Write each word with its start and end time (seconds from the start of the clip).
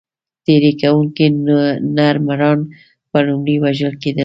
تېري 0.45 0.71
کوونکي 0.81 1.25
نر 1.95 2.15
مږان 2.27 2.59
به 3.09 3.19
لومړی 3.27 3.55
وژل 3.63 3.93
کېدل. 4.01 4.19